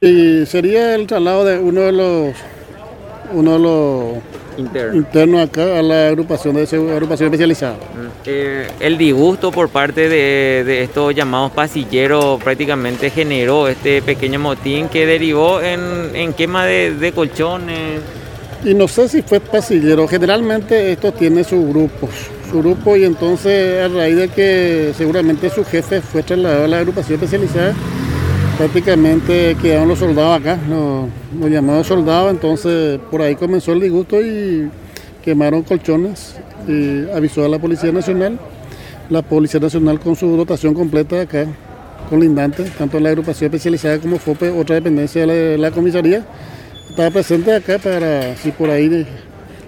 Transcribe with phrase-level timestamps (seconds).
[0.00, 2.34] Y sería el traslado de uno de los,
[3.32, 4.22] uno de los
[4.94, 7.78] internos acá a la agrupación de agrupación especializada.
[8.26, 15.06] Eh, el disgusto por parte de, estos llamados pasilleros prácticamente generó este pequeño motín que
[15.06, 18.02] derivó en, quema de, colchones.
[18.66, 22.10] Y no sé si fue pasillero, generalmente esto tiene sus grupos,
[22.50, 26.78] su grupo y entonces a raíz de que seguramente su jefe fue trasladado a la
[26.78, 27.74] agrupación especializada,
[28.56, 34.70] prácticamente quedaron los soldados acá, los, llamados soldados, entonces por ahí comenzó el disgusto y
[35.22, 36.36] quemaron colchones
[36.66, 38.38] y avisó a la Policía Nacional.
[39.10, 41.46] La Policía Nacional con su dotación completa acá,
[42.10, 46.24] con lindante, tanto la agrupación especializada como FOPE, otra dependencia de la, comisaría,
[46.90, 49.06] estaba presente acá para si por ahí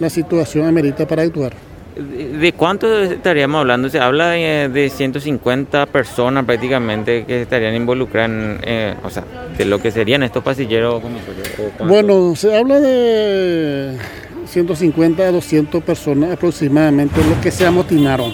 [0.00, 1.69] la situación amerita para actuar.
[1.96, 3.88] ¿De cuánto estaríamos hablando?
[3.88, 9.24] Se habla de, 150 personas prácticamente que estarían involucradas eh, o sea,
[9.56, 11.02] de lo que serían estos pasilleros.
[11.86, 13.96] Bueno, se habla de
[14.46, 18.32] 150 a 200 personas aproximadamente los que se amotinaron.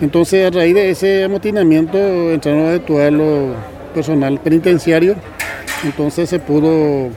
[0.00, 1.98] Entonces, a raíz de ese amotinamiento
[2.30, 3.56] entraron a actuar los
[3.96, 5.16] personal penitenciario.
[5.82, 7.10] Entonces se pudo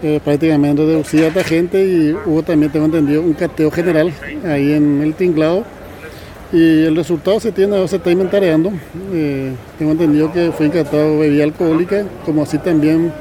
[0.00, 4.12] eh, prácticamente reducida esta gente y hubo también, tengo entendido, un cateo general
[4.44, 5.64] ahí en el tinglado.
[6.52, 8.70] Y el resultado se tiene, se está inventariando.
[9.12, 13.12] Eh, tengo entendido que fue incatado bebida alcohólica, como así también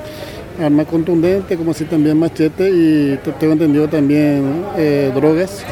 [0.62, 5.64] arma contundente, como así también machete y tengo entendido también eh, drogas,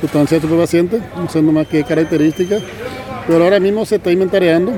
[0.00, 2.62] sustancias estupefacientes, no sé más qué características.
[3.26, 4.72] Pero ahora mismo se está inventariando.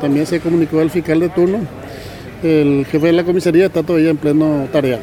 [0.00, 1.81] también se comunicó al fiscal de turno
[2.42, 4.98] el jefe de la comisaría está todavía en pleno tarea.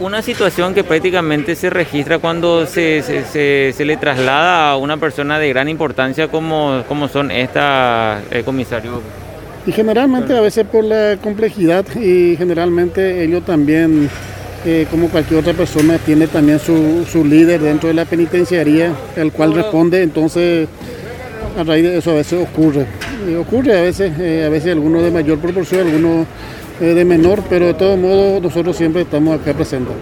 [0.00, 5.48] Una situación que prácticamente se registra cuando se, se, le traslada a una persona de
[5.48, 9.02] gran importancia como, como son estas, eh, comisario.
[9.66, 14.08] Y generalmente a veces por la complejidad y generalmente ellos también,
[14.64, 19.30] eh, como cualquier otra persona, tiene también su, su líder dentro de la penitenciaría, el
[19.32, 20.68] cual responde, entonces
[21.58, 22.86] a raíz de eso a veces ocurre.
[23.28, 26.26] Eh, ocurre a veces, a veces algunos de mayor proporción, algunos
[26.80, 29.94] de menor, pero de todos modos nosotros siempre estamos acá presentes.